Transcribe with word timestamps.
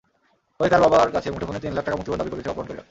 পরে 0.57 0.69
তাঁর 0.73 0.81
বাবার 0.85 1.11
কাছে 1.15 1.27
মুঠোফোনে 1.33 1.63
তিন 1.63 1.73
লাখ 1.75 1.83
টাকা 1.85 1.97
মুক্তিপণ 1.97 2.19
দাবি 2.19 2.31
করেছে 2.31 2.49
অপহরণকারীরা। 2.51 2.79